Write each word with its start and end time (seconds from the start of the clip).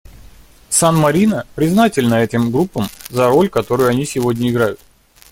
СанМарино 0.71 1.45
признательно 1.53 2.15
этим 2.15 2.51
группам 2.51 2.87
за 3.11 3.27
роль, 3.29 3.49
которую 3.49 3.87
они 3.87 4.03
сегодня 4.05 4.49
играют. 4.49 4.79